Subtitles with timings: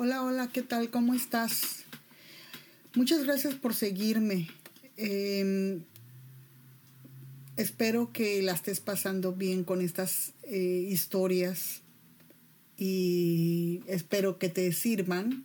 [0.00, 0.90] Hola, hola, ¿qué tal?
[0.90, 1.82] ¿Cómo estás?
[2.94, 4.48] Muchas gracias por seguirme.
[4.96, 5.80] Em,
[7.56, 11.80] espero que la estés pasando bien con estas eh, historias
[12.76, 15.44] y espero que te sirvan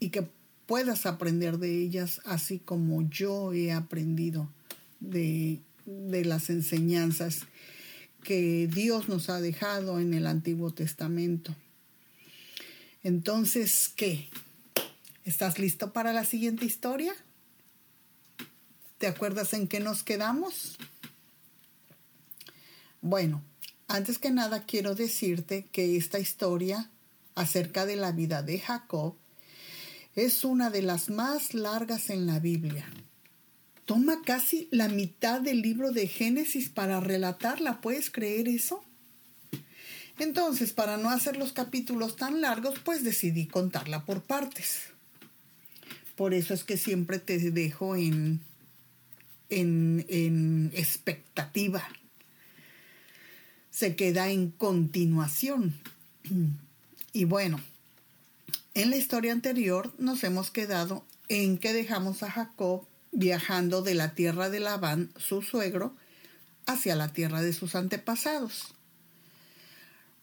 [0.00, 0.26] y que
[0.64, 4.48] puedas aprender de ellas así como yo he aprendido
[5.00, 7.40] de, de las enseñanzas
[8.24, 11.54] que Dios nos ha dejado en el Antiguo Testamento.
[13.06, 14.28] Entonces, ¿qué?
[15.24, 17.14] ¿Estás listo para la siguiente historia?
[18.98, 20.76] ¿Te acuerdas en qué nos quedamos?
[23.02, 23.44] Bueno,
[23.86, 26.90] antes que nada quiero decirte que esta historia
[27.36, 29.14] acerca de la vida de Jacob
[30.16, 32.88] es una de las más largas en la Biblia.
[33.84, 37.80] Toma casi la mitad del libro de Génesis para relatarla.
[37.80, 38.82] ¿Puedes creer eso?
[40.18, 44.84] Entonces, para no hacer los capítulos tan largos, pues decidí contarla por partes.
[46.14, 48.40] Por eso es que siempre te dejo en,
[49.50, 51.86] en, en expectativa.
[53.70, 55.74] Se queda en continuación.
[57.12, 57.60] Y bueno,
[58.72, 64.14] en la historia anterior nos hemos quedado en que dejamos a Jacob viajando de la
[64.14, 65.94] tierra de Labán, su suegro,
[66.66, 68.75] hacia la tierra de sus antepasados.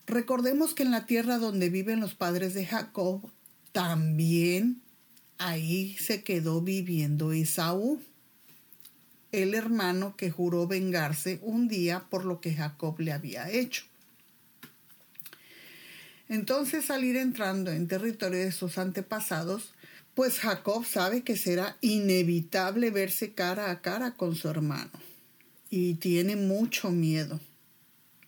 [0.06, 3.22] Recordemos que en la tierra donde viven los padres de Jacob,
[3.72, 4.82] también
[5.38, 8.02] ahí se quedó viviendo Esaú,
[9.32, 13.84] el hermano que juró vengarse un día por lo que Jacob le había hecho.
[16.30, 19.73] Entonces al ir entrando en territorio de sus antepasados,
[20.14, 24.92] pues Jacob sabe que será inevitable verse cara a cara con su hermano
[25.70, 27.40] y tiene mucho miedo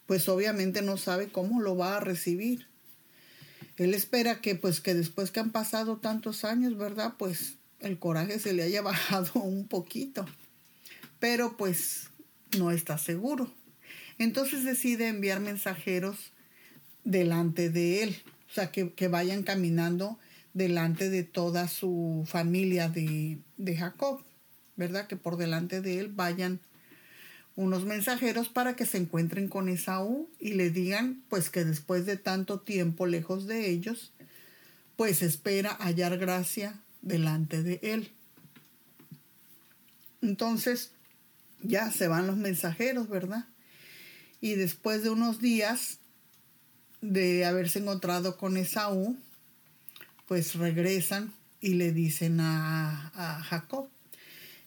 [0.06, 2.68] pues obviamente no sabe cómo lo va a recibir.
[3.78, 7.16] Él espera que pues que después que han pasado tantos años, ¿verdad?
[7.18, 10.26] Pues el coraje se le haya bajado un poquito.
[11.20, 12.10] Pero pues
[12.58, 13.52] no está seguro.
[14.18, 16.32] Entonces decide enviar mensajeros
[17.04, 18.22] delante de él.
[18.50, 20.18] O sea, que, que vayan caminando
[20.54, 24.22] delante de toda su familia de, de Jacob.
[24.78, 25.08] ¿Verdad?
[25.08, 26.60] Que por delante de él vayan
[27.56, 32.18] unos mensajeros para que se encuentren con Esaú y le digan pues que después de
[32.18, 34.12] tanto tiempo lejos de ellos,
[34.98, 38.12] pues espera hallar gracia delante de él.
[40.22, 40.92] Entonces
[41.62, 43.46] ya se van los mensajeros, ¿verdad?
[44.42, 46.00] Y después de unos días
[47.02, 49.18] de haberse encontrado con Esaú,
[50.28, 53.12] pues regresan y le dicen a,
[53.48, 53.88] Jacob,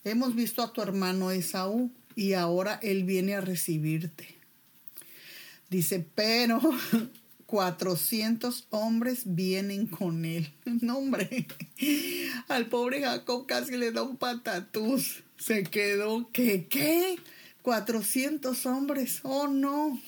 [0.05, 4.27] hemos visto a tu hermano Esaú y ahora Él viene a recibirte.
[5.71, 6.61] Dice, pero
[7.47, 10.53] 400 hombres vienen con Él.
[10.83, 11.47] No, hombre,
[12.49, 15.23] al pobre Jacob casi le da un patatús.
[15.37, 16.67] Se quedó, ¿qué?
[16.69, 17.21] ¿Qué?
[17.63, 19.21] 400 hombres.
[19.23, 20.01] Oh, no.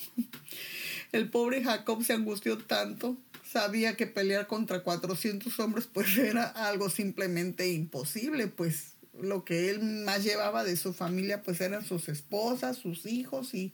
[1.12, 3.16] El pobre Jacob se angustió tanto.
[3.48, 9.80] Sabía que pelear contra 400 hombres pues era algo simplemente imposible, pues lo que él
[9.82, 13.72] más llevaba de su familia pues eran sus esposas, sus hijos y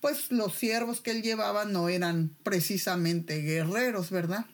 [0.00, 4.46] pues los siervos que él llevaba no eran precisamente guerreros, ¿verdad?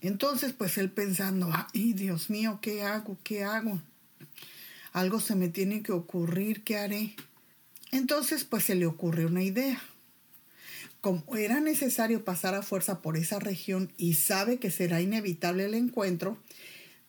[0.00, 3.18] Entonces pues él pensando, ay Dios mío, ¿qué hago?
[3.22, 3.80] ¿Qué hago?
[4.92, 7.14] Algo se me tiene que ocurrir, ¿qué haré?
[7.92, 9.80] Entonces pues se le ocurrió una idea.
[11.00, 15.74] Como era necesario pasar a fuerza por esa región y sabe que será inevitable el
[15.74, 16.38] encuentro,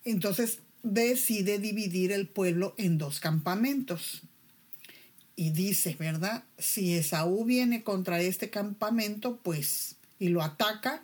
[0.06, 4.22] entonces decide dividir el pueblo en dos campamentos.
[5.36, 6.44] Y dice, ¿verdad?
[6.58, 11.04] Si Esaú viene contra este campamento, pues, y lo ataca,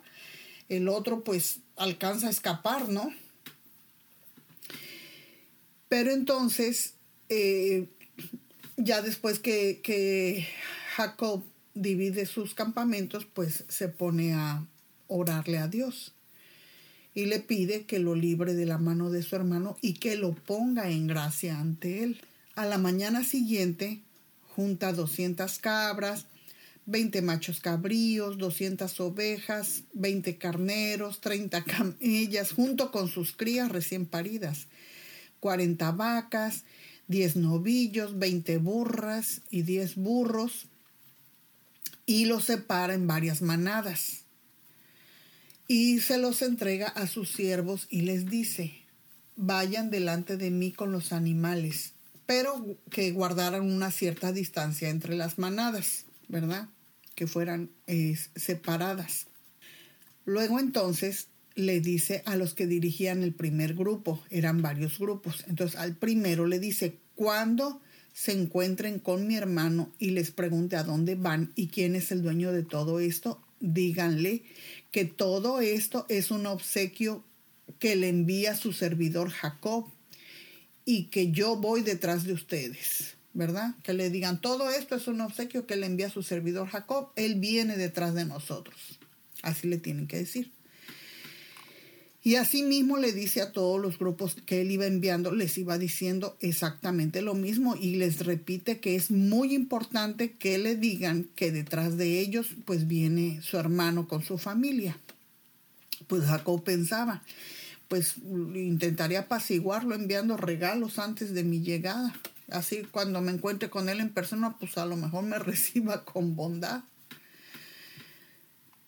[0.68, 3.12] el otro pues alcanza a escapar, ¿no?
[5.88, 6.94] Pero entonces,
[7.30, 7.86] eh,
[8.76, 10.46] ya después que, que
[10.94, 11.42] Jacob
[11.74, 14.66] divide sus campamentos, pues se pone a
[15.06, 16.12] orarle a Dios
[17.14, 20.34] y le pide que lo libre de la mano de su hermano y que lo
[20.34, 22.20] ponga en gracia ante él.
[22.54, 24.02] A la mañana siguiente
[24.54, 26.26] junta 200 cabras,
[26.86, 34.66] 20 machos cabríos, 200 ovejas, 20 carneros, 30 camellas, junto con sus crías recién paridas,
[35.40, 36.64] 40 vacas,
[37.08, 40.66] 10 novillos, 20 burras y 10 burros,
[42.06, 44.24] y los separa en varias manadas
[45.68, 48.72] y se los entrega a sus siervos y les dice,
[49.36, 51.92] vayan delante de mí con los animales,
[52.24, 56.68] pero que guardaran una cierta distancia entre las manadas, ¿verdad?
[57.14, 57.70] Que fueran
[58.34, 59.26] separadas.
[60.24, 65.78] Luego entonces le dice a los que dirigían el primer grupo, eran varios grupos, entonces
[65.78, 67.82] al primero le dice, cuando
[68.14, 72.22] se encuentren con mi hermano y les pregunte a dónde van y quién es el
[72.22, 74.42] dueño de todo esto, díganle
[74.90, 77.24] que todo esto es un obsequio
[77.78, 79.86] que le envía su servidor Jacob
[80.84, 83.74] y que yo voy detrás de ustedes, ¿verdad?
[83.82, 87.34] Que le digan, todo esto es un obsequio que le envía su servidor Jacob, él
[87.36, 88.98] viene detrás de nosotros.
[89.42, 90.50] Así le tienen que decir.
[92.22, 95.78] Y así mismo le dice a todos los grupos que él iba enviando, les iba
[95.78, 101.52] diciendo exactamente lo mismo y les repite que es muy importante que le digan que
[101.52, 104.98] detrás de ellos pues viene su hermano con su familia.
[106.08, 107.22] Pues Jacob pensaba,
[107.86, 112.14] pues intentaría apaciguarlo enviando regalos antes de mi llegada.
[112.50, 116.34] Así cuando me encuentre con él en persona, pues a lo mejor me reciba con
[116.34, 116.82] bondad.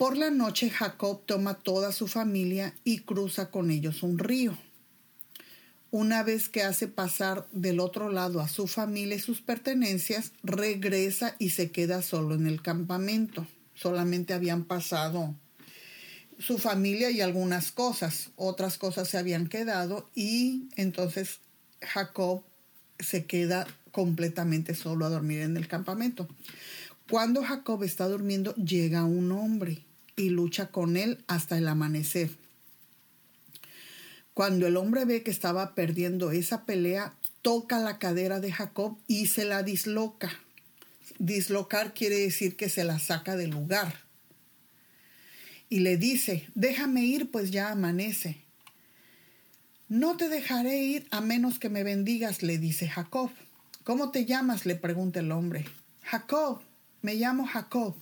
[0.01, 4.57] Por la noche Jacob toma toda su familia y cruza con ellos un río.
[5.91, 11.37] Una vez que hace pasar del otro lado a su familia y sus pertenencias, regresa
[11.39, 13.47] y se queda solo en el campamento.
[13.75, 15.35] Solamente habían pasado
[16.39, 21.41] su familia y algunas cosas, otras cosas se habían quedado y entonces
[21.83, 22.43] Jacob
[22.99, 26.27] se queda completamente solo a dormir en el campamento.
[27.11, 29.85] Cuando Jacob está durmiendo, llega un hombre
[30.17, 32.31] y lucha con él hasta el amanecer.
[34.35, 39.27] Cuando el hombre ve que estaba perdiendo esa pelea, toca la cadera de Jacob y
[39.27, 40.31] se la disloca.
[41.19, 43.95] Dislocar quiere decir que se la saca del lugar.
[45.69, 48.39] Y le dice, déjame ir, pues ya amanece.
[49.89, 53.31] No te dejaré ir a menos que me bendigas, le dice Jacob.
[53.85, 54.67] ¿Cómo te llamas?
[54.67, 55.67] le pregunta el hombre.
[56.03, 56.63] Jacob,
[57.03, 57.95] me llamo Jacob.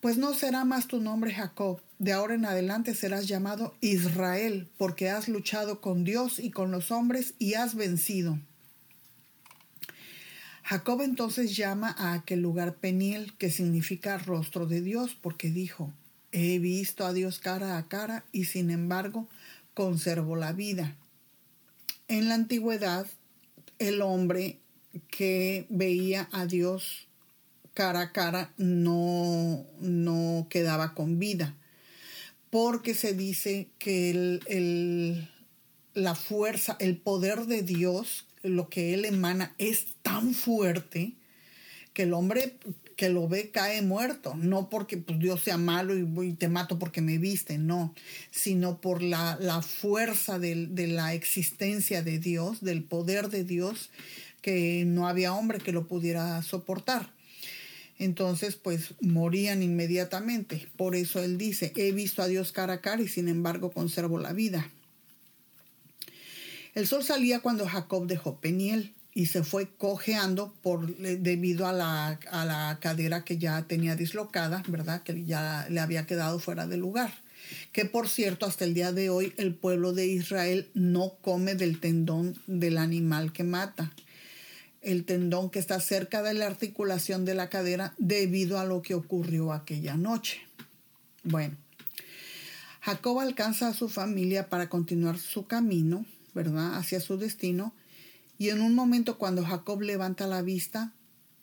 [0.00, 5.08] Pues no será más tu nombre Jacob, de ahora en adelante serás llamado Israel, porque
[5.08, 8.38] has luchado con Dios y con los hombres y has vencido.
[10.62, 15.92] Jacob entonces llama a aquel lugar Peniel, que significa rostro de Dios, porque dijo,
[16.32, 19.28] he visto a Dios cara a cara y sin embargo
[19.74, 20.96] conservo la vida.
[22.08, 23.06] En la antigüedad,
[23.78, 24.58] el hombre
[25.08, 27.06] que veía a Dios
[27.76, 31.54] cara a cara no, no quedaba con vida,
[32.48, 34.10] porque se dice que
[34.46, 35.28] el,
[35.92, 41.12] la fuerza, el poder de Dios, lo que Él emana, es tan fuerte
[41.92, 42.56] que el hombre
[42.96, 45.94] que lo ve cae muerto, no porque pues, Dios sea malo
[46.24, 47.94] y, te mato porque me viste, no,
[48.30, 53.90] sino por la, fuerza de, de, la existencia de Dios, del poder de Dios,
[54.40, 57.15] que no había hombre que lo pudiera soportar
[57.98, 60.68] entonces pues morían inmediatamente.
[60.76, 64.18] Por eso él dice, he visto a Dios cara a cara y sin embargo conservo
[64.18, 64.70] la vida.
[66.74, 72.20] El sol salía cuando Jacob dejó Peniel y se fue cojeando por, debido a la,
[72.30, 75.02] a la cadera que ya tenía dislocada, ¿verdad?
[75.02, 77.14] Que ya le había quedado fuera de lugar.
[77.72, 81.80] Que por cierto, hasta el día de hoy el pueblo de Israel no come del
[81.80, 83.90] tendón del animal que mata
[84.86, 88.94] el tendón que está cerca de la articulación de la cadera debido a lo que
[88.94, 90.38] ocurrió aquella noche.
[91.24, 91.56] Bueno,
[92.82, 97.74] Jacob alcanza a su familia para continuar su camino, ¿verdad?, hacia su destino,
[98.38, 100.92] y en un momento cuando Jacob levanta la vista,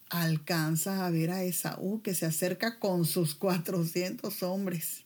[0.10, 5.04] alcanza a ver a Esaú que se acerca con sus 400 hombres.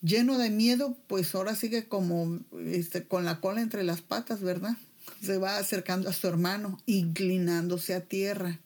[0.00, 4.76] Lleno de miedo, pues ahora sigue como este, con la cola entre las patas, ¿verdad?
[5.20, 8.60] Se va acercando a su hermano, inclinándose a tierra.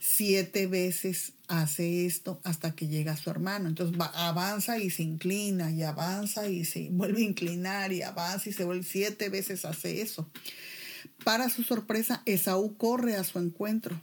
[0.00, 3.68] Siete veces hace esto hasta que llega a su hermano.
[3.68, 8.48] Entonces va, avanza y se inclina y avanza y se vuelve a inclinar y avanza
[8.48, 8.84] y se vuelve.
[8.84, 10.28] Siete veces hace eso.
[11.24, 14.00] Para su sorpresa, Esaú corre a su encuentro.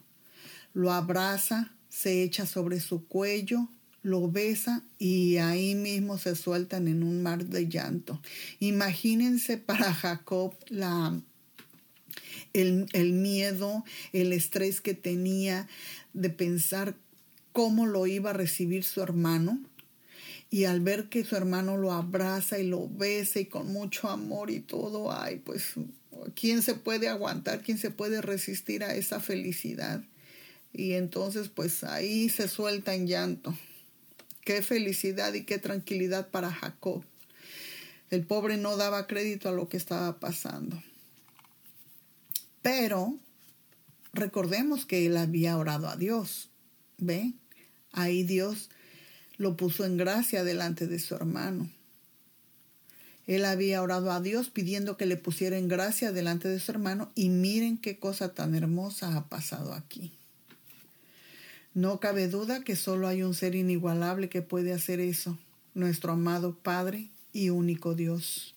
[0.73, 3.69] Lo abraza, se echa sobre su cuello,
[4.01, 8.21] lo besa y ahí mismo se sueltan en un mar de llanto.
[8.59, 11.19] Imagínense para Jacob la
[12.61, 13.83] el, miedo,
[14.13, 15.67] el estrés que tenía
[16.13, 16.95] de pensar
[17.51, 19.59] cómo lo iba a recibir su hermano.
[20.49, 24.51] Y al ver que su hermano lo abraza y lo besa y con mucho amor
[24.51, 25.73] y todo, ay, pues,
[26.35, 27.61] ¿quién se puede aguantar?
[27.61, 30.03] ¿Quién se puede resistir a esa felicidad?
[30.71, 33.57] Y entonces, pues ahí se suelta en llanto.
[34.45, 37.03] Qué felicidad y qué tranquilidad para Jacob.
[38.11, 40.81] El pobre no daba crédito a lo que estaba pasando.
[42.65, 43.15] Pero
[44.11, 46.49] recordemos que él había orado a Dios.
[46.97, 47.33] ¿Ve?
[47.91, 48.71] Ahí Dios
[49.37, 51.69] lo puso en gracia delante de su hermano.
[53.27, 57.11] Él había orado a Dios pidiendo que le pusiera en gracia delante de su hermano
[57.13, 60.11] y miren qué cosa tan hermosa ha pasado aquí.
[61.75, 65.37] No cabe duda que solo hay un ser inigualable que puede hacer eso,
[65.75, 68.55] nuestro amado Padre y único Dios.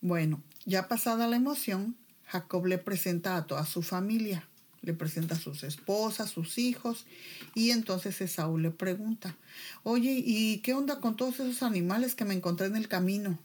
[0.00, 1.94] Bueno, ya pasada la emoción,
[2.26, 4.46] Jacob le presenta a toda su familia,
[4.82, 7.06] le presenta a sus esposas, sus hijos,
[7.54, 9.36] y entonces Esaú le pregunta,
[9.82, 13.38] oye, ¿y qué onda con todos esos animales que me encontré en el camino?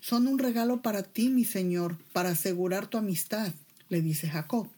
[0.00, 3.52] Son un regalo para ti, mi señor, para asegurar tu amistad,
[3.88, 4.68] le dice Jacob.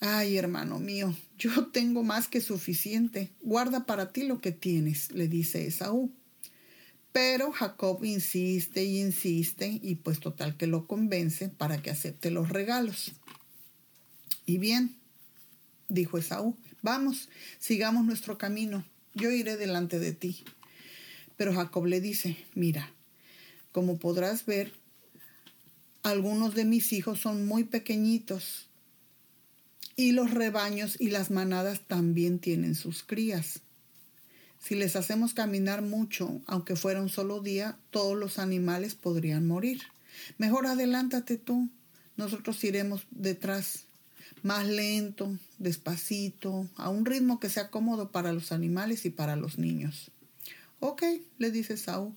[0.00, 3.30] Ay, hermano mío, yo tengo más que suficiente.
[3.40, 6.12] Guarda para ti lo que tienes, le dice Esaú.
[7.14, 12.48] Pero Jacob insiste y insiste y pues total que lo convence para que acepte los
[12.48, 13.12] regalos.
[14.46, 14.96] Y bien,
[15.88, 17.28] dijo Esaú, vamos,
[17.60, 20.44] sigamos nuestro camino, yo iré delante de ti.
[21.36, 22.92] Pero Jacob le dice, mira,
[23.70, 24.72] como podrás ver,
[26.02, 28.66] algunos de mis hijos son muy pequeñitos
[29.94, 33.60] y los rebaños y las manadas también tienen sus crías.
[34.66, 39.82] Si les hacemos caminar mucho, aunque fuera un solo día, todos los animales podrían morir.
[40.38, 41.68] Mejor adelántate tú,
[42.16, 43.84] nosotros iremos detrás,
[44.42, 49.58] más lento, despacito, a un ritmo que sea cómodo para los animales y para los
[49.58, 50.10] niños.
[50.80, 51.02] Ok,
[51.36, 52.14] le dice Saúl,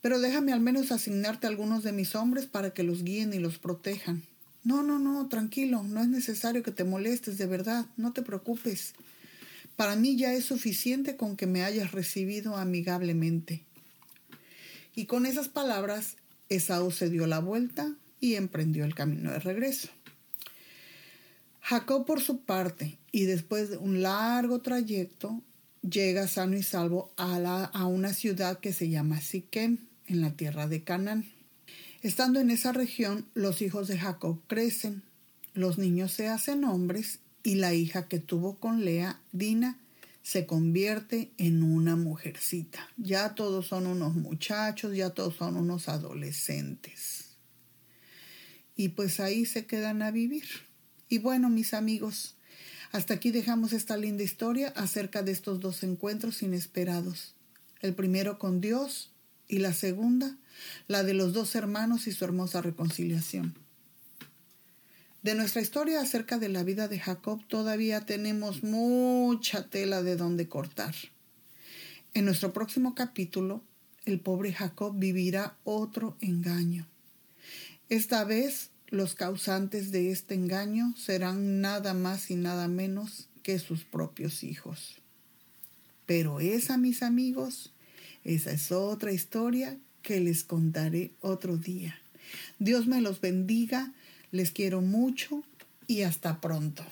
[0.00, 3.38] pero déjame al menos asignarte a algunos de mis hombres para que los guíen y
[3.38, 4.22] los protejan.
[4.62, 8.94] No, no, no, tranquilo, no es necesario que te molestes, de verdad, no te preocupes.
[9.76, 13.64] Para mí ya es suficiente con que me hayas recibido amigablemente.
[14.94, 16.16] Y con esas palabras,
[16.48, 19.88] Esaú se dio la vuelta y emprendió el camino de regreso.
[21.60, 25.42] Jacob, por su parte, y después de un largo trayecto,
[25.82, 30.68] llega sano y salvo a, a una ciudad que se llama Siquem en la tierra
[30.68, 31.24] de Canaán.
[32.02, 35.02] Estando en esa región, los hijos de Jacob crecen,
[35.54, 39.78] los niños se hacen hombres y la hija que tuvo con Lea, Dina,
[40.22, 42.88] se convierte en una mujercita.
[42.96, 47.36] Ya todos son unos muchachos, ya todos son unos adolescentes.
[48.74, 50.46] Y pues ahí se quedan a vivir.
[51.10, 52.34] Y bueno, mis amigos,
[52.90, 57.34] hasta aquí dejamos esta linda historia acerca de estos dos encuentros inesperados.
[57.82, 59.12] El primero con Dios
[59.46, 60.38] y la segunda,
[60.88, 63.63] la de los dos hermanos y su hermosa reconciliación.
[65.24, 70.48] De nuestra historia acerca de la vida de Jacob todavía tenemos mucha tela de donde
[70.48, 70.94] cortar.
[72.12, 73.62] En nuestro próximo capítulo,
[74.04, 76.86] el pobre Jacob vivirá otro engaño.
[77.88, 83.82] Esta vez los causantes de este engaño serán nada más y nada menos que sus
[83.82, 84.96] propios hijos.
[86.04, 87.72] Pero esa, mis amigos,
[88.24, 91.98] esa es otra historia que les contaré otro día.
[92.58, 93.94] Dios me los bendiga,
[94.34, 95.44] les quiero mucho
[95.86, 96.82] y hasta pronto.